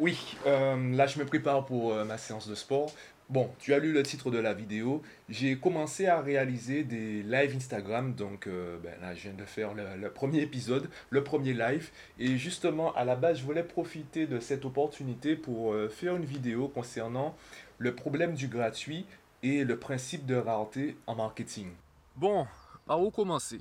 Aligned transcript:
Oui, 0.00 0.18
euh, 0.46 0.96
là 0.96 1.06
je 1.06 1.18
me 1.18 1.26
prépare 1.26 1.66
pour 1.66 1.92
euh, 1.92 2.06
ma 2.06 2.16
séance 2.16 2.48
de 2.48 2.54
sport. 2.54 2.90
Bon, 3.28 3.50
tu 3.58 3.74
as 3.74 3.78
lu 3.78 3.92
le 3.92 4.02
titre 4.02 4.30
de 4.30 4.38
la 4.38 4.54
vidéo. 4.54 5.02
J'ai 5.28 5.58
commencé 5.58 6.06
à 6.06 6.22
réaliser 6.22 6.84
des 6.84 7.22
lives 7.22 7.54
Instagram. 7.54 8.14
Donc 8.14 8.46
euh, 8.46 8.78
ben 8.82 8.94
là, 9.02 9.14
je 9.14 9.24
viens 9.24 9.34
de 9.34 9.44
faire 9.44 9.74
le, 9.74 10.08
premier 10.08 10.40
épisode, 10.40 10.88
le 11.10 11.22
premier 11.22 11.52
live. 11.52 11.90
Et 12.18 12.38
justement, 12.38 12.94
à 12.94 13.04
la 13.04 13.14
base, 13.14 13.40
je 13.40 13.44
voulais 13.44 13.62
profiter 13.62 14.26
de 14.26 14.40
cette 14.40 14.64
opportunité 14.64 15.36
pour 15.36 15.76
faire 15.90 16.16
une 16.16 16.24
vidéo 16.24 16.68
concernant 16.68 17.36
le 17.76 17.94
problème 17.94 18.32
du 18.32 18.48
gratuit 18.48 19.04
et 19.42 19.64
le 19.64 19.78
principe 19.78 20.24
de 20.24 20.34
rareté 20.34 20.96
en 21.06 21.14
marketing. 21.14 21.68
Bon, 22.16 22.46
par 22.86 23.02
où 23.02 23.10
commencer? 23.10 23.60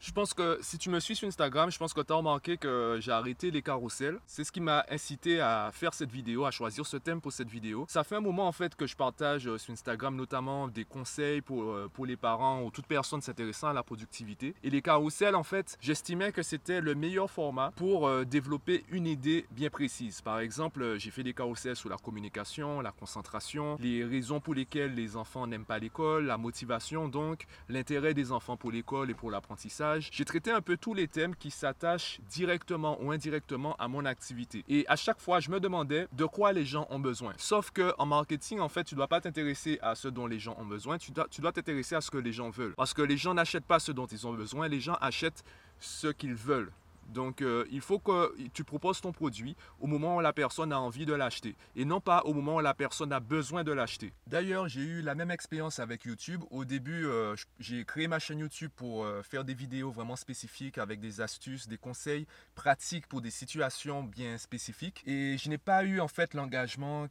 Je 0.00 0.12
pense 0.12 0.34
que 0.34 0.58
si 0.60 0.78
tu 0.78 0.90
me 0.90 1.00
suis 1.00 1.16
sur 1.16 1.26
Instagram, 1.26 1.70
je 1.70 1.78
pense 1.78 1.94
que 1.94 2.00
tu 2.00 2.12
as 2.12 2.16
remarqué 2.16 2.56
que 2.58 2.98
j'ai 3.00 3.12
arrêté 3.12 3.50
les 3.50 3.62
carousels. 3.62 4.18
C'est 4.26 4.44
ce 4.44 4.52
qui 4.52 4.60
m'a 4.60 4.84
incité 4.90 5.40
à 5.40 5.70
faire 5.72 5.94
cette 5.94 6.10
vidéo, 6.10 6.44
à 6.44 6.50
choisir 6.50 6.86
ce 6.86 6.96
thème 6.96 7.20
pour 7.20 7.32
cette 7.32 7.48
vidéo. 7.48 7.86
Ça 7.88 8.04
fait 8.04 8.16
un 8.16 8.20
moment 8.20 8.46
en 8.46 8.52
fait 8.52 8.74
que 8.76 8.86
je 8.86 8.94
partage 8.94 9.48
euh, 9.48 9.58
sur 9.58 9.72
Instagram 9.72 10.14
notamment 10.14 10.68
des 10.68 10.84
conseils 10.84 11.40
pour, 11.40 11.62
euh, 11.62 11.90
pour 11.92 12.06
les 12.06 12.16
parents 12.16 12.62
ou 12.62 12.70
toute 12.70 12.86
personne 12.86 13.20
s'intéressant 13.20 13.68
à 13.68 13.72
la 13.72 13.82
productivité. 13.82 14.54
Et 14.62 14.70
les 14.70 14.82
carousels 14.82 15.34
en 15.34 15.42
fait, 15.42 15.78
j'estimais 15.80 16.30
que 16.30 16.42
c'était 16.42 16.80
le 16.80 16.94
meilleur 16.94 17.30
format 17.30 17.72
pour 17.76 18.06
euh, 18.06 18.24
développer 18.24 18.84
une 18.90 19.06
idée 19.06 19.46
bien 19.50 19.70
précise. 19.70 20.20
Par 20.20 20.40
exemple, 20.40 20.98
j'ai 20.98 21.10
fait 21.10 21.22
des 21.22 21.34
carousels 21.34 21.76
sur 21.76 21.88
la 21.88 21.96
communication, 21.96 22.80
la 22.80 22.92
concentration, 22.92 23.76
les 23.80 24.04
raisons 24.04 24.40
pour 24.40 24.54
lesquelles 24.54 24.94
les 24.94 25.16
enfants 25.16 25.46
n'aiment 25.46 25.64
pas 25.64 25.78
l'école, 25.78 26.26
la 26.26 26.36
motivation 26.36 27.08
donc, 27.08 27.46
l'intérêt 27.68 28.14
des 28.14 28.30
enfants 28.30 28.56
pour 28.56 28.70
l'école 28.70 29.10
et 29.10 29.14
pour 29.14 29.30
l'apprentissage 29.30 29.85
j'ai 29.98 30.24
traité 30.24 30.50
un 30.50 30.60
peu 30.60 30.76
tous 30.76 30.94
les 30.94 31.08
thèmes 31.08 31.34
qui 31.34 31.50
s'attachent 31.50 32.20
directement 32.28 32.98
ou 33.00 33.10
indirectement 33.10 33.74
à 33.76 33.88
mon 33.88 34.04
activité. 34.04 34.64
Et 34.68 34.84
à 34.88 34.96
chaque 34.96 35.20
fois, 35.20 35.40
je 35.40 35.50
me 35.50 35.60
demandais 35.60 36.08
de 36.12 36.24
quoi 36.24 36.52
les 36.52 36.64
gens 36.64 36.86
ont 36.90 36.98
besoin. 36.98 37.32
Sauf 37.36 37.70
que 37.70 37.92
en 37.98 38.06
marketing, 38.06 38.60
en 38.60 38.68
fait, 38.68 38.84
tu 38.84 38.94
dois 38.94 39.08
pas 39.08 39.20
t'intéresser 39.20 39.78
à 39.82 39.94
ce 39.94 40.08
dont 40.08 40.26
les 40.26 40.38
gens 40.38 40.56
ont 40.58 40.66
besoin, 40.66 40.98
tu 40.98 41.10
dois, 41.10 41.26
tu 41.30 41.40
dois 41.40 41.52
t'intéresser 41.52 41.94
à 41.94 42.00
ce 42.00 42.10
que 42.10 42.18
les 42.18 42.32
gens 42.32 42.50
veulent. 42.50 42.74
Parce 42.74 42.94
que 42.94 43.02
les 43.02 43.16
gens 43.16 43.34
n'achètent 43.34 43.66
pas 43.66 43.78
ce 43.78 43.92
dont 43.92 44.06
ils 44.06 44.26
ont 44.26 44.32
besoin, 44.32 44.68
les 44.68 44.80
gens 44.80 44.96
achètent 45.00 45.44
ce 45.80 46.08
qu'ils 46.08 46.34
veulent. 46.34 46.72
Donc, 47.08 47.42
euh, 47.42 47.64
il 47.70 47.80
faut 47.80 47.98
que 47.98 48.34
tu 48.52 48.64
proposes 48.64 49.00
ton 49.00 49.12
produit 49.12 49.56
au 49.80 49.86
moment 49.86 50.16
où 50.16 50.20
la 50.20 50.32
personne 50.32 50.72
a 50.72 50.80
envie 50.80 51.06
de 51.06 51.14
l'acheter 51.14 51.56
et 51.74 51.84
non 51.84 52.00
pas 52.00 52.22
au 52.24 52.34
moment 52.34 52.56
où 52.56 52.60
la 52.60 52.74
personne 52.74 53.12
a 53.12 53.20
besoin 53.20 53.64
de 53.64 53.72
l'acheter. 53.72 54.12
D'ailleurs, 54.26 54.68
j'ai 54.68 54.80
eu 54.80 55.02
la 55.02 55.14
même 55.14 55.30
expérience 55.30 55.78
avec 55.78 56.04
YouTube. 56.04 56.42
Au 56.50 56.64
début, 56.64 57.06
euh, 57.06 57.34
j'ai 57.58 57.84
créé 57.84 58.08
ma 58.08 58.18
chaîne 58.18 58.38
YouTube 58.40 58.70
pour 58.74 59.04
euh, 59.04 59.22
faire 59.22 59.44
des 59.44 59.54
vidéos 59.54 59.90
vraiment 59.90 60.16
spécifiques 60.16 60.78
avec 60.78 61.00
des 61.00 61.20
astuces, 61.20 61.68
des 61.68 61.78
conseils 61.78 62.26
pratiques 62.54 63.06
pour 63.06 63.20
des 63.20 63.30
situations 63.30 64.02
bien 64.02 64.38
spécifiques. 64.38 65.02
Et 65.06 65.36
je 65.38 65.48
n'ai 65.48 65.58
pas 65.58 65.84
eu 65.84 66.00
en 66.00 66.08
fait 66.08 66.34
l'engagement 66.34 67.06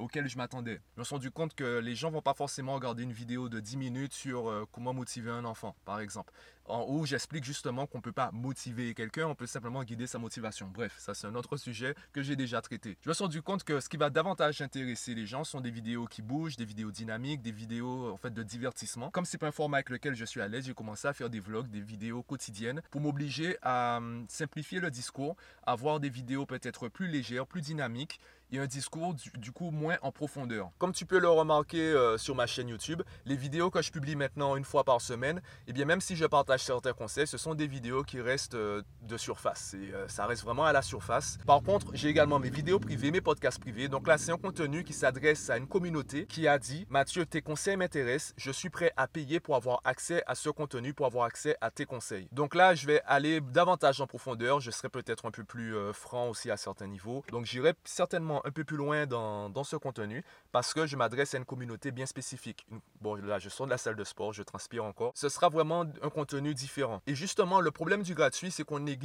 auquel 0.00 0.28
je 0.28 0.36
m'attendais. 0.36 0.80
Je 0.94 1.00
me 1.00 1.04
suis 1.04 1.14
rendu 1.14 1.30
compte 1.30 1.54
que 1.54 1.78
les 1.78 1.94
gens 1.94 2.10
vont 2.10 2.22
pas 2.22 2.34
forcément 2.34 2.74
regarder 2.74 3.02
une 3.02 3.12
vidéo 3.12 3.48
de 3.48 3.60
10 3.60 3.76
minutes 3.76 4.12
sur 4.12 4.66
comment 4.72 4.94
motiver 4.94 5.30
un 5.30 5.44
enfant, 5.44 5.74
par 5.84 6.00
exemple 6.00 6.32
en 6.66 6.82
haut, 6.82 7.04
j'explique 7.04 7.44
justement 7.44 7.86
qu'on 7.86 7.98
ne 7.98 8.02
peut 8.02 8.12
pas 8.12 8.30
motiver 8.32 8.94
quelqu'un, 8.94 9.23
on 9.26 9.34
peut 9.34 9.46
simplement 9.46 9.82
guider 9.82 10.06
sa 10.06 10.18
motivation. 10.18 10.70
Bref, 10.72 10.94
ça 10.98 11.14
c'est 11.14 11.26
un 11.26 11.34
autre 11.34 11.56
sujet 11.56 11.94
que 12.12 12.22
j'ai 12.22 12.36
déjà 12.36 12.60
traité. 12.60 12.96
Je 13.02 13.08
me 13.08 13.14
suis 13.14 13.24
rendu 13.24 13.42
compte 13.42 13.64
que 13.64 13.80
ce 13.80 13.88
qui 13.88 13.96
va 13.96 14.10
davantage 14.10 14.60
intéresser 14.60 15.14
les 15.14 15.26
gens 15.26 15.44
sont 15.44 15.60
des 15.60 15.70
vidéos 15.70 16.06
qui 16.06 16.22
bougent, 16.22 16.56
des 16.56 16.64
vidéos 16.64 16.90
dynamiques, 16.90 17.42
des 17.42 17.52
vidéos 17.52 18.12
en 18.12 18.16
fait 18.16 18.32
de 18.32 18.42
divertissement. 18.42 19.10
Comme 19.10 19.24
c'est 19.24 19.38
pas 19.38 19.48
un 19.48 19.52
format 19.52 19.78
avec 19.78 19.90
lequel 19.90 20.14
je 20.14 20.24
suis 20.24 20.40
à 20.40 20.48
l'aise, 20.48 20.66
j'ai 20.66 20.74
commencé 20.74 21.08
à 21.08 21.12
faire 21.12 21.30
des 21.30 21.40
vlogs, 21.40 21.68
des 21.68 21.80
vidéos 21.80 22.22
quotidiennes 22.22 22.82
pour 22.90 23.00
m'obliger 23.00 23.56
à 23.62 23.96
hum, 23.98 24.26
simplifier 24.28 24.80
le 24.80 24.90
discours, 24.90 25.36
avoir 25.66 26.00
des 26.00 26.10
vidéos 26.10 26.46
peut-être 26.46 26.88
plus 26.88 27.08
légères, 27.08 27.46
plus 27.46 27.60
dynamiques 27.60 28.20
et 28.52 28.58
un 28.58 28.66
discours 28.66 29.14
du, 29.14 29.52
coup 29.52 29.70
moins 29.70 29.96
en 30.02 30.12
profondeur. 30.12 30.70
Comme 30.78 30.92
tu 30.92 31.06
peux 31.06 31.18
le 31.18 31.28
remarquer 31.28 31.80
euh, 31.80 32.18
sur 32.18 32.34
ma 32.34 32.46
chaîne 32.46 32.68
YouTube, 32.68 33.02
les 33.24 33.36
vidéos 33.36 33.70
que 33.70 33.82
je 33.82 33.90
publie 33.90 34.16
maintenant 34.16 34.56
une 34.56 34.64
fois 34.64 34.84
par 34.84 35.00
semaine, 35.00 35.38
et 35.38 35.40
eh 35.68 35.72
bien 35.72 35.84
même 35.84 36.00
si 36.00 36.16
je 36.16 36.24
partage 36.24 36.62
certains 36.62 36.92
conseils, 36.92 37.26
ce 37.26 37.38
sont 37.38 37.54
des 37.54 37.66
vidéos 37.66 38.04
qui 38.04 38.20
restent 38.20 38.54
euh, 38.54 38.82
de 39.02 39.13
surface. 39.18 39.74
Et, 39.74 39.92
euh, 39.94 40.08
ça 40.08 40.26
reste 40.26 40.42
vraiment 40.42 40.64
à 40.64 40.72
la 40.72 40.82
surface. 40.82 41.38
Par 41.46 41.62
contre, 41.62 41.88
j'ai 41.94 42.08
également 42.08 42.38
mes 42.38 42.50
vidéos 42.50 42.78
privées, 42.78 43.10
mes 43.10 43.20
podcasts 43.20 43.60
privés. 43.60 43.88
Donc 43.88 44.06
là, 44.06 44.18
c'est 44.18 44.32
un 44.32 44.38
contenu 44.38 44.84
qui 44.84 44.92
s'adresse 44.92 45.50
à 45.50 45.56
une 45.56 45.66
communauté 45.66 46.26
qui 46.26 46.48
a 46.48 46.58
dit 46.58 46.86
Mathieu, 46.90 47.26
tes 47.26 47.42
conseils 47.42 47.76
m'intéressent, 47.76 48.34
je 48.36 48.50
suis 48.50 48.70
prêt 48.70 48.92
à 48.96 49.06
payer 49.06 49.40
pour 49.40 49.56
avoir 49.56 49.80
accès 49.84 50.22
à 50.26 50.34
ce 50.34 50.50
contenu, 50.50 50.94
pour 50.94 51.06
avoir 51.06 51.24
accès 51.24 51.56
à 51.60 51.70
tes 51.70 51.84
conseils. 51.84 52.28
Donc 52.32 52.54
là, 52.54 52.74
je 52.74 52.86
vais 52.86 53.02
aller 53.06 53.40
davantage 53.40 54.00
en 54.00 54.06
profondeur. 54.06 54.60
Je 54.60 54.70
serai 54.70 54.88
peut-être 54.88 55.26
un 55.26 55.30
peu 55.30 55.44
plus 55.44 55.74
franc 55.92 56.28
aussi 56.28 56.50
à 56.50 56.56
certains 56.56 56.86
niveaux. 56.86 57.24
Donc 57.30 57.46
j'irai 57.46 57.74
certainement 57.84 58.44
un 58.46 58.50
peu 58.50 58.64
plus 58.64 58.76
loin 58.76 59.06
dans, 59.06 59.48
dans 59.50 59.64
ce 59.64 59.76
contenu 59.76 60.24
parce 60.52 60.74
que 60.74 60.86
je 60.86 60.96
m'adresse 60.96 61.34
à 61.34 61.38
une 61.38 61.44
communauté 61.44 61.90
bien 61.90 62.06
spécifique. 62.06 62.66
Bon, 63.00 63.14
là, 63.14 63.38
je 63.38 63.48
sors 63.48 63.66
de 63.66 63.70
la 63.70 63.78
salle 63.78 63.96
de 63.96 64.04
sport, 64.04 64.32
je 64.32 64.42
transpire 64.42 64.84
encore. 64.84 65.12
Ce 65.14 65.28
sera 65.28 65.48
vraiment 65.48 65.84
un 66.02 66.10
contenu 66.10 66.54
différent. 66.54 67.02
Et 67.06 67.14
justement, 67.14 67.60
le 67.60 67.70
problème 67.70 68.02
du 68.02 68.14
gratuit, 68.14 68.50
c'est 68.50 68.64
qu'on 68.64 68.80
néglige 68.80 69.03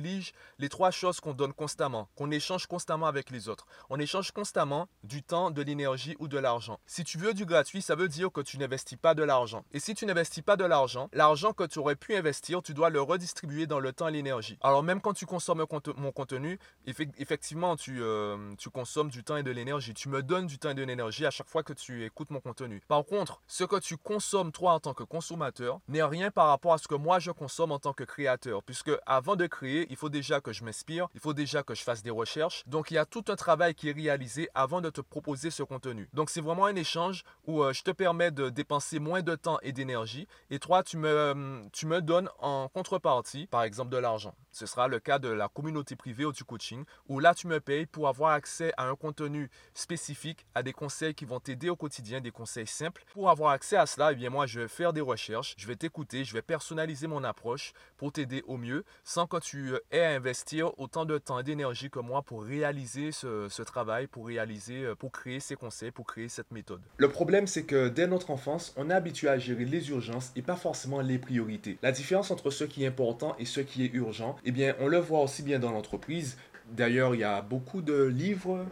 les 0.58 0.70
trois 0.70 0.92
choses 0.92 1.20
qu'on 1.20 1.34
donne 1.34 1.54
constamment, 1.54 2.10
qu'on 2.16 2.32
échange 2.32 2.68
constamment 2.68 3.08
avec 3.08 3.30
les 3.30 3.50
autres. 3.50 3.66
On 3.90 4.00
échange 4.00 4.32
constamment 4.32 4.88
du 5.04 5.24
temps, 5.24 5.52
de 5.52 5.62
l'énergie 5.62 6.16
ou 6.20 6.28
de 6.28 6.38
l'argent. 6.38 6.80
Si 6.86 7.04
tu 7.04 7.18
veux 7.18 7.34
du 7.34 7.46
gratuit, 7.46 7.82
ça 7.82 7.96
veut 7.96 8.08
dire 8.08 8.32
que 8.32 8.42
tu 8.42 8.58
n'investis 8.58 8.98
pas 8.98 9.14
de 9.14 9.24
l'argent. 9.24 9.66
Et 9.72 9.80
si 9.80 9.96
tu 9.96 10.06
n'investis 10.06 10.44
pas 10.44 10.58
de 10.58 10.66
l'argent, 10.66 11.10
l'argent 11.14 11.54
que 11.54 11.64
tu 11.64 11.80
aurais 11.80 11.96
pu 11.96 12.16
investir, 12.16 12.62
tu 12.62 12.74
dois 12.74 12.90
le 12.90 13.02
redistribuer 13.02 13.68
dans 13.68 13.80
le 13.80 13.94
temps 13.94 14.08
et 14.08 14.12
l'énergie. 14.12 14.58
Alors 14.62 14.84
même 14.84 15.02
quand 15.02 15.14
tu 15.14 15.26
consommes 15.26 15.66
mon 15.98 16.12
contenu, 16.12 16.60
effectivement, 16.86 17.76
tu, 17.76 18.02
euh, 18.02 18.54
tu 18.58 18.70
consommes 18.70 19.10
du 19.10 19.24
temps 19.24 19.38
et 19.38 19.44
de 19.44 19.52
l'énergie. 19.52 19.94
Tu 19.94 20.10
me 20.10 20.24
donnes 20.24 20.48
du 20.48 20.60
temps 20.60 20.72
et 20.72 20.76
de 20.76 20.84
l'énergie 20.84 21.26
à 21.26 21.32
chaque 21.32 21.48
fois 21.48 21.64
que 21.64 21.74
tu 21.74 22.06
écoutes 22.06 22.30
mon 22.32 22.40
contenu. 22.40 22.82
Par 22.88 23.04
contre, 23.06 23.42
ce 23.48 23.64
que 23.64 23.78
tu 23.80 23.98
consommes 23.98 24.52
toi 24.52 24.74
en 24.74 24.80
tant 24.80 24.94
que 24.94 25.04
consommateur 25.04 25.80
n'est 25.88 26.04
rien 26.04 26.32
par 26.32 26.48
rapport 26.48 26.74
à 26.74 26.78
ce 26.78 26.88
que 26.88 26.96
moi 26.96 27.20
je 27.20 27.32
consomme 27.32 27.72
en 27.72 27.80
tant 27.80 27.94
que 27.94 28.04
créateur. 28.04 28.64
Puisque 28.64 28.92
avant 29.06 29.36
de 29.36 29.48
créer, 29.48 29.89
il 29.90 29.96
faut 29.96 30.10
déjà 30.10 30.40
que 30.40 30.54
je 30.54 30.64
m'inspire, 30.64 31.08
il 31.14 31.20
faut 31.20 31.34
déjà 31.34 31.64
que 31.64 31.76
je 31.76 31.84
fasse 31.84 32.04
des 32.04 32.10
recherches. 32.10 32.64
Donc 32.68 32.92
il 32.92 32.94
y 32.94 32.98
a 32.98 33.06
tout 33.06 33.26
un 33.28 33.36
travail 33.36 33.76
qui 33.76 33.90
est 33.90 33.94
réalisé 33.94 34.50
avant 34.54 34.82
de 34.82 34.90
te 34.90 35.02
proposer 35.02 35.50
ce 35.50 35.64
contenu. 35.64 36.08
Donc 36.14 36.30
c'est 36.30 36.42
vraiment 36.42 36.66
un 36.66 36.76
échange 36.76 37.24
où 37.46 37.64
euh, 37.64 37.74
je 37.74 37.84
te 37.84 37.92
permets 37.92 38.32
de 38.32 38.50
dépenser 38.50 39.00
moins 39.00 39.22
de 39.22 39.36
temps 39.36 39.60
et 39.62 39.72
d'énergie. 39.72 40.28
Et 40.50 40.60
toi, 40.60 40.84
tu 40.84 40.98
me, 40.98 41.08
euh, 41.08 41.64
tu 41.74 41.88
me 41.88 42.02
donnes 42.02 42.30
en 42.40 42.70
contrepartie, 42.70 43.48
par 43.48 43.64
exemple, 43.64 43.92
de 43.92 43.98
l'argent. 43.98 44.36
Ce 44.52 44.66
sera 44.66 44.88
le 44.88 45.00
cas 45.00 45.20
de 45.20 45.30
la 45.30 45.48
communauté 45.48 45.96
privée 45.96 46.26
ou 46.26 46.32
du 46.32 46.44
coaching, 46.44 46.84
où 47.08 47.20
là, 47.20 47.34
tu 47.34 47.48
me 47.48 47.60
payes 47.60 47.86
pour 47.86 48.08
avoir 48.08 48.32
accès 48.32 48.72
à 48.78 48.88
un 48.88 48.96
contenu 48.96 49.50
spécifique, 49.74 50.46
à 50.56 50.64
des 50.64 50.74
conseils 50.74 51.14
qui 51.14 51.26
vont 51.26 51.40
t'aider 51.40 51.70
au 51.70 51.76
quotidien, 51.76 52.22
des 52.22 52.32
conseils 52.32 52.68
simples. 52.68 53.04
Pour 53.14 53.30
avoir 53.30 53.52
accès 53.52 53.78
à 53.78 53.86
cela, 53.86 54.12
eh 54.12 54.16
bien, 54.16 54.30
moi, 54.30 54.46
je 54.46 54.62
vais 54.62 54.68
faire 54.68 54.94
des 54.94 55.02
recherches, 55.02 55.56
je 55.58 55.68
vais 55.68 55.76
t'écouter, 55.76 56.24
je 56.24 56.34
vais 56.34 56.42
personnaliser 56.42 57.08
mon 57.08 57.24
approche 57.24 57.74
pour 57.98 58.12
t'aider 58.12 58.44
au 58.48 58.58
mieux, 58.58 58.84
sans 59.04 59.28
que 59.28 59.38
tu 59.38 59.79
aies 59.92 60.04
à 60.04 60.12
investir 60.12 60.72
autant 60.80 61.06
de 61.06 61.18
temps 61.18 61.40
et 61.40 61.44
d'énergie 61.44 61.90
que 61.90 62.00
moi 62.00 62.22
pour 62.22 62.44
réaliser 62.44 63.12
ce, 63.12 63.48
ce 63.50 63.62
travail, 63.62 64.08
pour 64.08 64.28
réaliser, 64.28 64.84
euh, 64.84 64.96
pour 64.96 65.12
créer 65.12 65.40
ces 65.40 65.56
conseils, 65.56 65.92
pour 65.92 66.06
créer 66.06 66.30
cette 66.30 66.52
méthode. 66.52 66.82
Le 66.98 67.10
problème, 67.10 67.48
c'est 67.48 67.64
que 67.64 67.90
dès 67.90 68.08
notre 68.08 68.32
enfance, 68.32 68.74
on 68.78 68.90
est 68.90 68.94
habitué 68.94 69.28
à 69.28 69.38
gérer 69.38 69.66
les 69.66 69.90
urgences 69.90 70.32
et 70.36 70.42
pas 70.42 70.56
forcément 70.56 71.02
les 71.02 71.18
priorités. 71.18 71.78
La 71.82 71.92
différence 71.92 72.32
entre 72.32 72.50
ce 72.50 72.64
qui 72.64 72.84
est 72.84 72.88
important 72.88 73.36
et 73.40 73.46
ce 73.46 73.62
qui 73.62 73.84
est 73.84 73.94
urgent, 73.94 74.36
eh 74.44 74.52
bien, 74.52 74.76
on 74.80 74.88
le 74.88 74.98
voit 74.98 75.22
aussi 75.22 75.44
bien 75.44 75.60
dans 75.60 75.72
l'entreprise. 75.72 76.38
D'ailleurs, 76.72 77.16
il 77.16 77.22
y 77.22 77.24
a 77.24 77.42
beaucoup 77.42 77.82
de 77.82 78.04
livres. 78.04 78.66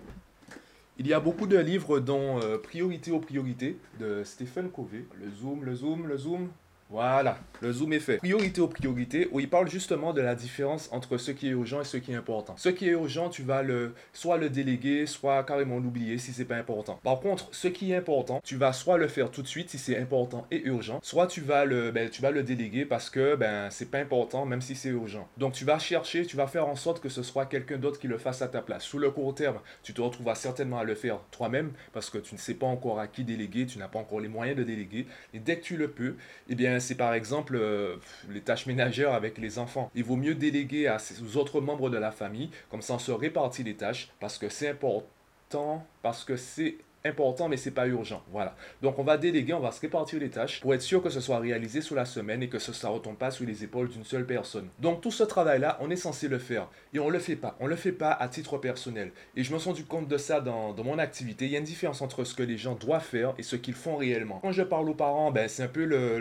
Il 0.99 1.07
y 1.07 1.13
a 1.13 1.19
beaucoup 1.19 1.47
de 1.47 1.57
livres 1.57 1.99
dont 1.99 2.39
euh, 2.41 2.57
Priorité 2.57 3.11
aux 3.11 3.19
priorités 3.19 3.77
de 3.99 4.23
Stephen 4.23 4.69
Covey. 4.69 5.05
Le 5.19 5.29
zoom, 5.31 5.63
le 5.63 5.75
zoom, 5.75 6.07
le 6.07 6.17
zoom. 6.17 6.49
Voilà, 6.89 7.37
le 7.59 7.73
zoom 7.73 7.91
est 7.91 7.99
fait. 7.99 8.17
Priorité 8.17 8.61
aux 8.61 8.69
priorités, 8.69 9.27
où 9.33 9.41
il 9.41 9.49
parle 9.49 9.69
justement 9.69 10.13
de 10.13 10.21
la 10.21 10.35
différence 10.35 10.87
entre 10.93 11.17
ce 11.17 11.31
qui 11.31 11.47
est 11.47 11.51
urgent 11.51 11.81
et 11.81 11.83
ce 11.83 11.97
qui 11.97 12.13
est 12.13 12.15
important. 12.15 12.53
Ce 12.55 12.69
qui 12.69 12.87
est 12.87 12.91
urgent, 12.91 13.27
tu 13.29 13.41
vas 13.41 13.61
le 13.61 13.93
soit 14.13 14.37
le 14.37 14.49
déléguer, 14.49 15.05
soit 15.05 15.43
carrément 15.43 15.79
l'oublier 15.79 16.17
si 16.17 16.31
c'est 16.31 16.45
pas 16.45 16.55
important. 16.55 16.97
Par 17.03 17.19
contre, 17.19 17.49
ce 17.51 17.67
qui 17.67 17.91
est 17.91 17.97
important, 17.97 18.39
tu 18.41 18.55
vas 18.55 18.71
soit 18.71 18.97
le 18.97 19.09
faire 19.09 19.31
tout 19.31 19.41
de 19.41 19.47
suite 19.47 19.69
si 19.69 19.77
c'est 19.77 19.97
important 19.97 20.47
et 20.49 20.61
urgent, 20.65 20.99
soit 21.03 21.27
tu 21.27 21.41
vas 21.41 21.65
le 21.65 21.91
ben, 21.91 22.09
tu 22.09 22.21
vas 22.21 22.31
le 22.31 22.41
déléguer 22.41 22.85
parce 22.85 23.09
que 23.09 23.35
ben 23.35 23.69
c'est 23.69 23.91
pas 23.91 23.99
important 23.99 24.45
même 24.45 24.61
si 24.61 24.73
c'est 24.73 24.89
urgent. 24.89 25.27
Donc 25.37 25.53
tu 25.53 25.65
vas 25.65 25.79
chercher, 25.79 26.25
tu 26.25 26.37
vas 26.37 26.47
faire 26.47 26.69
en 26.69 26.77
sorte 26.77 27.01
que 27.01 27.09
ce 27.09 27.21
soit 27.21 27.47
quelqu'un 27.47 27.77
d'autre 27.77 27.99
qui 27.99 28.07
le 28.07 28.17
fasse 28.17 28.41
à 28.41 28.47
ta 28.47 28.61
place. 28.61 28.83
Sous 28.83 28.97
le 28.97 29.11
court 29.11 29.35
terme, 29.35 29.59
tu 29.83 29.93
te 29.93 29.99
retrouveras 29.99 30.35
certainement 30.35 30.79
à 30.79 30.85
le 30.85 30.95
faire 30.95 31.19
toi-même 31.31 31.71
parce 31.91 32.09
que 32.09 32.17
tu 32.17 32.33
ne 32.33 32.39
sais 32.39 32.53
pas 32.53 32.67
encore 32.67 32.99
à 32.99 33.07
qui 33.07 33.25
déléguer, 33.25 33.65
tu 33.65 33.77
n'as 33.77 33.89
pas 33.89 33.99
encore 33.99 34.21
les 34.21 34.29
moyens 34.29 34.57
de 34.57 34.63
déléguer 34.63 35.05
et 35.33 35.39
dès 35.39 35.57
que 35.57 35.63
tu 35.63 35.75
le 35.75 35.89
peux, 35.89 36.15
eh 36.47 36.55
bien 36.55 36.76
c'est 36.79 36.95
par 36.95 37.13
exemple 37.13 37.55
euh, 37.55 37.97
les 38.29 38.41
tâches 38.41 38.65
ménagères 38.65 39.13
avec 39.13 39.37
les 39.37 39.59
enfants. 39.59 39.91
Il 39.95 40.03
vaut 40.03 40.15
mieux 40.15 40.35
déléguer 40.35 40.87
à 40.87 40.99
ces 40.99 41.37
autres 41.37 41.61
membres 41.61 41.89
de 41.89 41.97
la 41.97 42.11
famille, 42.11 42.49
comme 42.69 42.81
ça 42.81 42.95
on 42.95 42.99
se 42.99 43.11
répartit 43.11 43.63
les 43.63 43.75
tâches, 43.75 44.09
parce 44.19 44.37
que 44.37 44.49
c'est 44.49 44.69
important, 44.69 45.85
parce 46.01 46.23
que 46.23 46.35
c'est 46.35 46.77
important, 47.05 47.47
mais 47.47 47.57
c'est 47.57 47.71
pas 47.71 47.87
urgent. 47.87 48.23
Voilà. 48.31 48.55
Donc 48.81 48.99
on 48.99 49.03
va 49.03 49.17
déléguer, 49.17 49.53
on 49.53 49.59
va 49.59 49.71
se 49.71 49.81
répartir 49.81 50.19
les 50.19 50.29
tâches 50.29 50.59
pour 50.61 50.73
être 50.73 50.81
sûr 50.81 51.01
que 51.01 51.09
ce 51.09 51.19
soit 51.19 51.39
réalisé 51.39 51.81
sous 51.81 51.95
la 51.95 52.05
semaine 52.05 52.43
et 52.43 52.49
que 52.49 52.59
ce 52.59 52.71
ne 52.71 52.91
retombe 52.91 53.17
pas 53.17 53.31
sur 53.31 53.45
les 53.45 53.63
épaules 53.63 53.89
d'une 53.89 54.03
seule 54.03 54.25
personne. 54.25 54.69
Donc 54.79 55.01
tout 55.01 55.11
ce 55.11 55.23
travail-là, 55.23 55.77
on 55.81 55.89
est 55.89 55.95
censé 55.95 56.27
le 56.27 56.39
faire 56.39 56.67
et 56.93 56.99
on 56.99 57.09
le 57.09 57.19
fait 57.19 57.35
pas. 57.35 57.55
On 57.59 57.67
le 57.67 57.75
fait 57.75 57.91
pas 57.91 58.11
à 58.11 58.27
titre 58.27 58.57
personnel. 58.57 59.11
Et 59.35 59.43
je 59.43 59.53
me 59.53 59.59
suis 59.59 59.69
rendu 59.69 59.85
compte 59.85 60.07
de 60.07 60.17
ça 60.17 60.41
dans, 60.41 60.75
mon 60.83 60.99
activité. 60.99 61.45
Il 61.45 61.51
y 61.51 61.55
a 61.55 61.59
une 61.59 61.65
différence 61.65 62.01
entre 62.01 62.23
ce 62.23 62.33
que 62.33 62.43
les 62.43 62.57
gens 62.57 62.75
doivent 62.75 63.03
faire 63.03 63.33
et 63.37 63.43
ce 63.43 63.55
qu'ils 63.55 63.73
font 63.73 63.97
réellement. 63.97 64.39
Quand 64.41 64.51
je 64.51 64.63
parle 64.63 64.89
aux 64.89 64.93
parents, 64.93 65.31
ben, 65.31 65.47
c'est 65.47 65.63
un 65.63 65.67
peu 65.67 65.85
le 65.85 66.19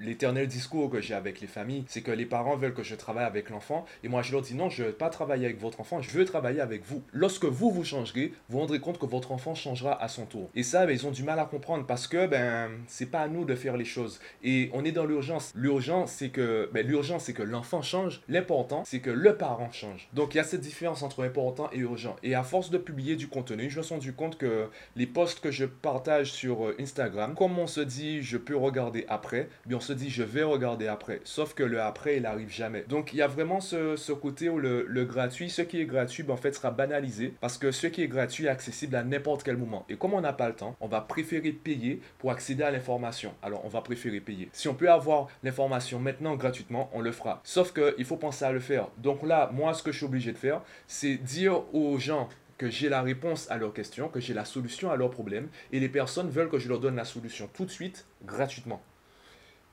l'éternel 0.00 0.46
discours 0.46 0.90
que 0.90 1.00
j'ai 1.00 1.14
avec 1.14 1.40
les 1.40 1.46
familles, 1.46 1.84
c'est 1.88 2.02
que 2.02 2.10
les 2.10 2.26
parents 2.26 2.56
veulent 2.56 2.74
que 2.74 2.82
je 2.82 2.94
travaille 2.94 3.24
avec 3.24 3.50
l'enfant. 3.50 3.86
Et 4.04 4.08
moi, 4.08 4.22
je 4.22 4.32
leur 4.32 4.42
dis 4.42 4.54
non, 4.54 4.68
je 4.70 4.82
ne 4.82 4.88
veux 4.88 4.94
pas 4.94 5.10
travailler 5.10 5.46
avec 5.46 5.60
votre 5.60 5.80
enfant, 5.80 6.00
je 6.00 6.10
veux 6.10 6.24
travailler 6.24 6.60
avec 6.60 6.84
vous. 6.84 7.02
Lorsque 7.12 7.44
vous 7.44 7.70
vous 7.70 7.84
changerez, 7.84 8.32
vous 8.48 8.54
vous 8.54 8.58
rendrez 8.60 8.80
compte 8.80 8.98
que 8.98 9.06
votre 9.06 9.32
enfant 9.32 9.54
changera 9.54 10.00
à 10.02 10.08
son 10.08 10.26
tour. 10.26 10.50
Et 10.54 10.62
ça, 10.62 10.86
ben, 10.86 10.92
ils 10.92 11.06
ont 11.06 11.10
du 11.10 11.22
mal 11.22 11.38
à 11.38 11.44
comprendre 11.44 11.86
parce 11.86 12.06
que 12.06 12.26
ben, 12.26 12.70
c'est 12.86 13.06
pas 13.06 13.20
à 13.20 13.28
nous 13.28 13.44
de 13.44 13.54
faire 13.54 13.76
les 13.76 13.84
choses. 13.84 14.20
Et 14.42 14.70
on 14.72 14.84
est 14.84 14.92
dans 14.92 15.04
l'urgence. 15.04 15.52
L'urgence, 15.54 16.12
c'est 16.12 16.30
que 16.30 16.70
ben, 16.72 16.86
l'urgence, 16.86 17.24
c'est 17.24 17.32
que 17.32 17.42
l'enfant 17.42 17.82
change. 17.82 18.20
L'important, 18.28 18.84
c'est 18.84 19.00
que 19.00 19.10
le 19.10 19.36
parent 19.36 19.70
change. 19.72 20.08
Donc, 20.12 20.34
il 20.34 20.38
y 20.38 20.40
a 20.40 20.44
cette 20.44 20.60
différence 20.60 21.02
entre 21.02 21.24
important 21.24 21.68
et 21.72 21.78
urgent. 21.78 22.16
Et 22.22 22.34
à 22.34 22.42
force 22.42 22.70
de 22.70 22.78
publier 22.78 23.16
du 23.16 23.28
contenu, 23.28 23.70
je 23.70 23.78
me 23.78 23.82
suis 23.82 23.94
rendu 23.94 24.12
compte 24.12 24.38
que 24.38 24.68
les 24.94 25.06
posts 25.06 25.40
que 25.40 25.50
je 25.50 25.64
partage 25.64 26.32
sur 26.32 26.66
euh, 26.66 26.76
Instagram, 26.80 27.34
comme 27.34 27.58
on 27.58 27.66
se 27.66 27.80
dit, 27.80 28.22
je 28.22 28.36
peux 28.36 28.56
regarder 28.56 29.04
après, 29.08 29.48
se 29.86 29.92
dit 29.92 30.10
je 30.10 30.22
vais 30.22 30.42
regarder 30.42 30.88
après. 30.88 31.20
Sauf 31.24 31.54
que 31.54 31.62
le 31.62 31.80
après, 31.80 32.16
il 32.16 32.26
arrive 32.26 32.50
jamais. 32.50 32.84
Donc 32.88 33.12
il 33.12 33.16
y 33.18 33.22
a 33.22 33.28
vraiment 33.28 33.60
ce, 33.60 33.96
ce 33.96 34.12
côté 34.12 34.48
où 34.48 34.58
le, 34.58 34.84
le, 34.88 35.04
gratuit, 35.04 35.48
ce 35.48 35.62
qui 35.62 35.80
est 35.80 35.86
gratuit, 35.86 36.22
ben, 36.22 36.34
en 36.34 36.36
fait, 36.36 36.52
sera 36.52 36.70
banalisé 36.70 37.34
parce 37.40 37.58
que 37.58 37.70
ce 37.70 37.86
qui 37.86 38.02
est 38.02 38.08
gratuit 38.08 38.46
est 38.46 38.48
accessible 38.48 38.96
à 38.96 39.04
n'importe 39.04 39.42
quel 39.42 39.56
moment. 39.56 39.86
Et 39.88 39.96
comme 39.96 40.14
on 40.14 40.20
n'a 40.20 40.32
pas 40.32 40.48
le 40.48 40.54
temps, 40.54 40.76
on 40.80 40.88
va 40.88 41.00
préférer 41.00 41.52
payer 41.52 42.00
pour 42.18 42.30
accéder 42.30 42.64
à 42.64 42.70
l'information. 42.70 43.32
Alors 43.42 43.64
on 43.64 43.68
va 43.68 43.80
préférer 43.80 44.20
payer. 44.20 44.48
Si 44.52 44.68
on 44.68 44.74
peut 44.74 44.90
avoir 44.90 45.28
l'information 45.42 45.98
maintenant 45.98 46.34
gratuitement, 46.34 46.90
on 46.92 47.00
le 47.00 47.12
fera. 47.12 47.40
Sauf 47.44 47.72
qu'il 47.72 48.04
faut 48.04 48.16
penser 48.16 48.44
à 48.44 48.52
le 48.52 48.60
faire. 48.60 48.88
Donc 48.98 49.22
là, 49.22 49.50
moi, 49.52 49.72
ce 49.74 49.82
que 49.82 49.92
je 49.92 49.98
suis 49.98 50.06
obligé 50.06 50.32
de 50.32 50.38
faire, 50.38 50.62
c'est 50.86 51.16
dire 51.16 51.62
aux 51.74 51.98
gens 51.98 52.28
que 52.58 52.70
j'ai 52.70 52.88
la 52.88 53.02
réponse 53.02 53.50
à 53.50 53.58
leurs 53.58 53.72
questions, 53.72 54.08
que 54.08 54.20
j'ai 54.20 54.34
la 54.34 54.44
solution 54.44 54.90
à 54.90 54.96
leurs 54.96 55.10
problèmes, 55.10 55.48
et 55.72 55.80
les 55.80 55.88
personnes 55.88 56.30
veulent 56.30 56.48
que 56.48 56.58
je 56.58 56.68
leur 56.68 56.80
donne 56.80 56.96
la 56.96 57.04
solution 57.04 57.48
tout 57.52 57.64
de 57.64 57.70
suite, 57.70 58.06
gratuitement. 58.24 58.82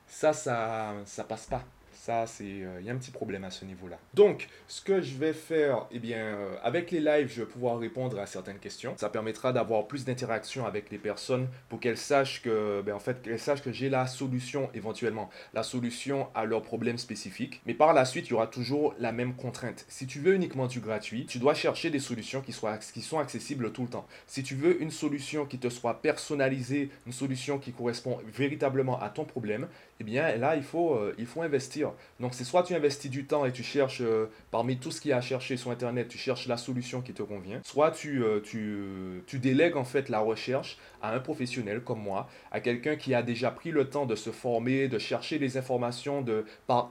Ça, 0.06 0.32
ça, 0.32 0.92
ça 1.04 1.24
passe 1.24 1.46
pas. 1.46 1.62
Ça, 2.04 2.26
c'est, 2.26 2.44
il 2.44 2.64
euh, 2.64 2.82
y 2.82 2.90
a 2.90 2.92
un 2.92 2.98
petit 2.98 3.10
problème 3.10 3.44
à 3.44 3.50
ce 3.50 3.64
niveau-là. 3.64 3.98
Donc, 4.12 4.48
ce 4.68 4.82
que 4.82 5.00
je 5.00 5.16
vais 5.16 5.32
faire, 5.32 5.86
eh 5.90 5.98
bien, 5.98 6.18
euh, 6.18 6.54
avec 6.62 6.90
les 6.90 7.00
lives, 7.00 7.32
je 7.34 7.40
vais 7.40 7.48
pouvoir 7.48 7.78
répondre 7.78 8.18
à 8.18 8.26
certaines 8.26 8.58
questions. 8.58 8.92
Ça 8.98 9.08
permettra 9.08 9.54
d'avoir 9.54 9.86
plus 9.86 10.04
d'interaction 10.04 10.66
avec 10.66 10.90
les 10.90 10.98
personnes 10.98 11.48
pour 11.70 11.80
qu'elles 11.80 11.96
sachent 11.96 12.42
que, 12.42 12.82
ben, 12.82 12.94
en 12.94 12.98
fait, 12.98 13.22
qu'elles 13.22 13.38
sachent 13.38 13.62
que 13.62 13.72
j'ai 13.72 13.88
la 13.88 14.06
solution 14.06 14.68
éventuellement, 14.74 15.30
la 15.54 15.62
solution 15.62 16.28
à 16.34 16.44
leurs 16.44 16.60
problèmes 16.60 16.98
spécifiques. 16.98 17.62
Mais 17.64 17.72
par 17.72 17.94
la 17.94 18.04
suite, 18.04 18.26
il 18.26 18.32
y 18.32 18.34
aura 18.34 18.48
toujours 18.48 18.94
la 18.98 19.10
même 19.10 19.34
contrainte. 19.34 19.86
Si 19.88 20.06
tu 20.06 20.18
veux 20.18 20.34
uniquement 20.34 20.66
du 20.66 20.80
gratuit, 20.80 21.24
tu 21.24 21.38
dois 21.38 21.54
chercher 21.54 21.88
des 21.88 22.00
solutions 22.00 22.42
qui, 22.42 22.52
soient, 22.52 22.76
qui 22.76 23.00
sont 23.00 23.18
accessibles 23.18 23.72
tout 23.72 23.84
le 23.84 23.88
temps. 23.88 24.06
Si 24.26 24.42
tu 24.42 24.56
veux 24.56 24.82
une 24.82 24.90
solution 24.90 25.46
qui 25.46 25.58
te 25.58 25.70
soit 25.70 26.02
personnalisée, 26.02 26.90
une 27.06 27.14
solution 27.14 27.58
qui 27.58 27.72
correspond 27.72 28.20
véritablement 28.26 29.00
à 29.00 29.08
ton 29.08 29.24
problème, 29.24 29.68
eh 30.00 30.04
bien 30.04 30.36
là, 30.36 30.54
il 30.54 30.64
faut, 30.64 30.96
euh, 30.96 31.14
il 31.16 31.24
faut 31.24 31.40
investir. 31.40 31.93
Donc 32.20 32.34
c'est 32.34 32.44
soit 32.44 32.62
tu 32.62 32.74
investis 32.74 33.10
du 33.10 33.24
temps 33.24 33.44
et 33.44 33.52
tu 33.52 33.62
cherches, 33.62 34.00
euh, 34.00 34.26
parmi 34.50 34.76
tout 34.78 34.90
ce 34.90 35.00
qu'il 35.00 35.10
y 35.10 35.12
a 35.12 35.18
à 35.18 35.20
chercher 35.20 35.56
sur 35.56 35.70
Internet, 35.70 36.08
tu 36.08 36.18
cherches 36.18 36.46
la 36.46 36.56
solution 36.56 37.00
qui 37.00 37.12
te 37.12 37.22
convient, 37.22 37.60
soit 37.64 37.90
tu, 37.90 38.22
euh, 38.22 38.40
tu, 38.40 39.22
tu, 39.26 39.38
délègues 39.38 39.76
en 39.76 39.84
fait 39.84 40.08
la 40.08 40.20
recherche 40.20 40.78
à 41.02 41.14
un 41.14 41.20
professionnel 41.20 41.80
comme 41.80 42.00
moi, 42.00 42.28
à 42.50 42.60
quelqu'un 42.60 42.96
qui 42.96 43.14
a 43.14 43.22
déjà 43.22 43.50
pris 43.50 43.70
le 43.70 43.88
temps 43.88 44.06
de 44.06 44.14
se 44.14 44.30
former, 44.30 44.88
de 44.88 44.98
chercher 44.98 45.38
des 45.38 45.56
informations, 45.56 46.22
de, 46.22 46.44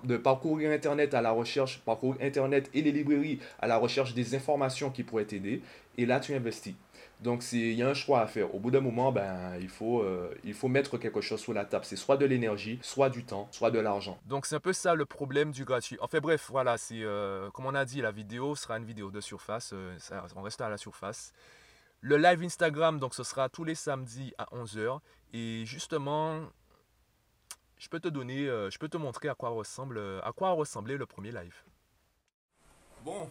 de 0.04 0.18
parcourir 0.18 0.72
Internet 0.72 1.14
à 1.14 1.22
la 1.22 1.32
recherche, 1.32 1.80
parcourir 1.80 2.22
Internet 2.22 2.70
et 2.74 2.82
les 2.82 2.92
librairies 2.92 3.40
à 3.60 3.68
la 3.68 3.78
recherche 3.78 4.14
des 4.14 4.36
informations 4.36 4.90
qui 4.90 5.04
pourraient 5.04 5.26
t'aider, 5.26 5.62
et 5.98 6.06
là 6.06 6.20
tu 6.20 6.34
investis. 6.34 6.76
Donc, 7.24 7.42
il 7.54 7.72
y 7.72 7.82
a 7.82 7.88
un 7.88 7.94
choix 7.94 8.20
à 8.20 8.28
faire. 8.28 8.54
Au 8.54 8.60
bout 8.60 8.70
d'un 8.70 8.82
moment, 8.82 9.14
ben, 9.14 9.56
il, 9.62 9.70
faut, 9.70 10.02
euh, 10.02 10.36
il 10.44 10.54
faut 10.54 10.68
mettre 10.68 10.98
quelque 10.98 11.22
chose 11.22 11.40
sur 11.40 11.54
la 11.54 11.64
table. 11.64 11.86
C'est 11.86 11.96
soit 11.96 12.18
de 12.18 12.26
l'énergie, 12.26 12.80
soit 12.82 13.10
du 13.10 13.24
temps, 13.24 13.48
soit 13.50 13.72
de 13.72 13.80
l'argent. 13.80 14.20
Donc, 14.26 14.46
c'est 14.46 14.56
un 14.56 14.60
peu 14.60 14.74
ça 14.74 14.94
le 14.94 15.06
problème 15.06 15.52
du 15.52 15.64
gratuit. 15.64 15.98
Enfin 16.02 16.20
bref, 16.20 16.48
voilà, 16.52 16.78
c'est 16.78 17.02
euh, 17.02 17.50
comme 17.52 17.66
on 17.66 17.76
a 17.76 17.86
dit, 17.86 18.02
la 18.02 18.12
vidéo 18.12 18.56
sera 18.56 18.78
une 18.78 18.84
vidéo 18.84 19.10
de 19.10 19.22
surface. 19.22 19.72
Euh, 19.74 19.98
on 20.36 20.42
reste 20.42 20.60
à 20.60 20.70
la 20.70 20.78
surface. 20.78 21.32
Le 22.02 22.18
live 22.18 22.44
Instagram, 22.44 23.00
donc 23.00 23.16
ce 23.16 23.24
sera 23.24 23.48
tous 23.48 23.64
les 23.64 23.76
samedis 23.76 24.34
à 24.38 24.46
11h. 24.54 25.00
Et 25.32 25.64
justement, 25.66 26.42
je 27.78 27.88
peux 27.88 28.02
te 28.02 28.10
donner, 28.10 28.48
je 28.48 28.78
peux 28.78 28.90
te 28.90 28.98
montrer 28.98 29.30
à 29.30 29.36
quoi 29.36 29.50
ressemble, 29.50 29.98
à 30.22 30.34
quoi 30.34 30.52
ressemblait 30.52 30.98
le 30.98 31.06
premier 31.06 31.32
live. 31.32 31.56
Bon, 33.06 33.30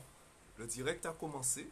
le 0.56 0.66
direct 0.66 1.04
a 1.04 1.12
commencé 1.12 1.70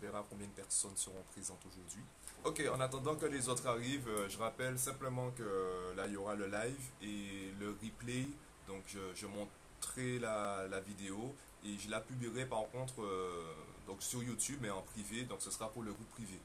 verra 0.00 0.24
combien 0.28 0.46
de 0.46 0.52
personnes 0.52 0.96
seront 0.96 1.22
présentes 1.32 1.60
aujourd'hui. 1.66 2.02
Ok, 2.44 2.62
en 2.72 2.80
attendant 2.80 3.16
que 3.16 3.26
les 3.26 3.48
autres 3.48 3.66
arrivent, 3.66 4.08
euh, 4.08 4.28
je 4.28 4.38
rappelle 4.38 4.78
simplement 4.78 5.30
que 5.32 5.42
euh, 5.42 5.94
là, 5.94 6.06
il 6.06 6.14
y 6.14 6.16
aura 6.16 6.34
le 6.34 6.46
live 6.46 6.80
et 7.02 7.52
le 7.60 7.70
replay. 7.82 8.26
Donc, 8.66 8.82
je, 9.14 9.26
montrerai 9.26 10.18
la, 10.18 10.80
vidéo 10.80 11.34
et 11.64 11.76
je 11.78 11.90
la 11.90 12.00
publierai 12.00 12.46
par 12.46 12.68
contre 12.70 13.02
euh, 13.02 13.54
donc 13.86 14.02
sur 14.02 14.22
YouTube, 14.22 14.58
mais 14.62 14.70
en 14.70 14.80
privé. 14.80 15.24
Donc, 15.24 15.42
ce 15.42 15.50
sera 15.50 15.70
pour 15.70 15.82
le 15.82 15.92
groupe 15.92 16.08
privé. 16.10 16.38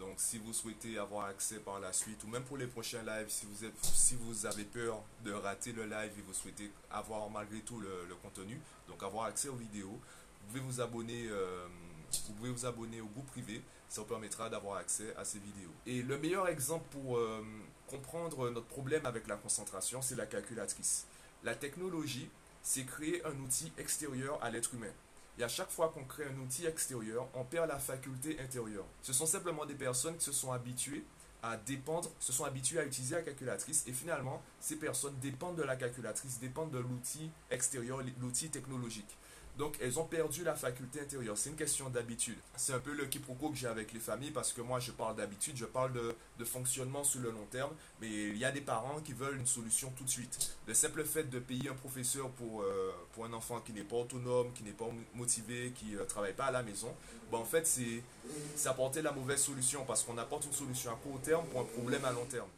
Donc, 0.00 0.14
si 0.16 0.38
vous 0.38 0.52
souhaitez 0.52 0.98
avoir 0.98 1.26
accès 1.26 1.58
par 1.58 1.78
la 1.78 1.92
suite, 1.92 2.22
ou 2.24 2.26
même 2.26 2.42
pour 2.42 2.56
les 2.56 2.66
prochains 2.66 3.02
lives, 3.02 3.28
si 3.28 3.46
vous, 3.46 3.64
êtes, 3.64 3.82
si 3.82 4.16
vous 4.16 4.46
avez 4.46 4.64
peur 4.64 5.00
de 5.24 5.32
rater 5.32 5.72
le 5.72 5.84
live 5.84 6.12
et 6.18 6.22
vous 6.22 6.34
souhaitez 6.34 6.70
avoir 6.90 7.30
malgré 7.30 7.60
tout 7.60 7.78
le, 7.80 8.14
contenu, 8.20 8.60
donc 8.88 9.02
avoir 9.02 9.26
accès 9.26 9.48
aux 9.48 9.54
vidéos, 9.54 9.88
vous 9.92 10.48
pouvez 10.48 10.60
vous 10.60 10.80
abonner 10.80 11.28
vous 12.26 12.34
pouvez 12.34 12.50
vous 12.50 12.66
abonner 12.66 13.00
au 13.00 13.06
groupe 13.06 13.26
privé, 13.26 13.62
ça 13.88 14.00
vous 14.00 14.06
permettra 14.06 14.48
d'avoir 14.48 14.78
accès 14.78 15.14
à 15.16 15.24
ces 15.24 15.38
vidéos. 15.38 15.72
Et 15.86 16.02
le 16.02 16.18
meilleur 16.18 16.48
exemple 16.48 16.86
pour 16.90 17.16
euh, 17.16 17.44
comprendre 17.86 18.50
notre 18.50 18.66
problème 18.66 19.06
avec 19.06 19.26
la 19.28 19.36
concentration, 19.36 20.02
c'est 20.02 20.16
la 20.16 20.26
calculatrice. 20.26 21.06
La 21.44 21.54
technologie, 21.54 22.28
c'est 22.62 22.84
créer 22.84 23.24
un 23.24 23.38
outil 23.40 23.72
extérieur 23.78 24.42
à 24.42 24.50
l'être 24.50 24.74
humain. 24.74 24.92
Et 25.38 25.44
à 25.44 25.48
chaque 25.48 25.70
fois 25.70 25.90
qu'on 25.90 26.04
crée 26.04 26.24
un 26.24 26.38
outil 26.40 26.66
extérieur, 26.66 27.28
on 27.34 27.44
perd 27.44 27.68
la 27.68 27.78
faculté 27.78 28.40
intérieure. 28.40 28.86
Ce 29.02 29.12
sont 29.12 29.26
simplement 29.26 29.66
des 29.66 29.74
personnes 29.74 30.16
qui 30.16 30.24
se 30.24 30.32
sont 30.32 30.50
habituées 30.50 31.04
à 31.42 31.56
dépendre, 31.58 32.10
se 32.18 32.32
sont 32.32 32.44
habituées 32.44 32.80
à 32.80 32.84
utiliser 32.84 33.14
la 33.14 33.22
calculatrice 33.22 33.84
et 33.86 33.92
finalement, 33.92 34.42
ces 34.60 34.76
personnes 34.76 35.14
dépendent 35.20 35.56
de 35.56 35.62
la 35.62 35.76
calculatrice, 35.76 36.40
dépendent 36.40 36.70
de 36.70 36.78
l'outil 36.78 37.30
extérieur, 37.50 38.00
l'outil 38.20 38.48
technologique. 38.48 39.16
Donc, 39.58 39.78
elles 39.80 39.98
ont 39.98 40.04
perdu 40.04 40.44
la 40.44 40.54
faculté 40.54 41.00
intérieure. 41.00 41.38
C'est 41.38 41.48
une 41.48 41.56
question 41.56 41.88
d'habitude. 41.88 42.36
C'est 42.56 42.74
un 42.74 42.78
peu 42.78 42.92
le 42.92 43.06
quiproquo 43.06 43.50
que 43.50 43.56
j'ai 43.56 43.66
avec 43.66 43.92
les 43.92 44.00
familles 44.00 44.30
parce 44.30 44.52
que 44.52 44.60
moi, 44.60 44.80
je 44.80 44.92
parle 44.92 45.16
d'habitude, 45.16 45.56
je 45.56 45.64
parle 45.64 45.92
de, 45.92 46.44
fonctionnement 46.44 47.04
sur 47.04 47.20
le 47.20 47.30
long 47.30 47.46
terme. 47.50 47.72
Mais 48.00 48.08
il 48.08 48.36
y 48.36 48.44
a 48.44 48.52
des 48.52 48.60
parents 48.60 49.00
qui 49.00 49.14
veulent 49.14 49.38
une 49.38 49.46
solution 49.46 49.90
tout 49.96 50.04
de 50.04 50.10
suite. 50.10 50.56
Le 50.66 50.74
simple 50.74 51.04
fait 51.04 51.24
de 51.24 51.38
payer 51.38 51.70
un 51.70 51.74
professeur 51.74 52.30
pour, 52.30 52.62
euh, 52.62 52.92
un 53.24 53.32
enfant 53.32 53.60
qui 53.60 53.72
n'est 53.72 53.82
pas 53.82 53.96
autonome, 53.96 54.52
qui 54.52 54.62
n'est 54.62 54.72
pas 54.72 54.88
motivé, 55.14 55.72
qui 55.74 55.92
ne 55.92 56.00
euh, 56.00 56.04
travaille 56.04 56.34
pas 56.34 56.46
à 56.46 56.50
la 56.50 56.62
maison, 56.62 56.94
bon, 57.30 57.38
en 57.38 57.44
fait, 57.44 57.66
c'est 57.66 58.02
apporter 58.66 59.00
la 59.00 59.12
mauvaise 59.12 59.40
solution 59.40 59.84
parce 59.86 60.02
qu'on 60.02 60.18
apporte 60.18 60.44
une 60.44 60.52
solution 60.52 60.90
à 60.92 60.96
court 60.96 61.20
terme 61.22 61.46
pour 61.46 61.60
un 61.60 61.64
problème 61.64 62.04
à 62.04 62.12
long 62.12 62.26
terme. 62.26 62.48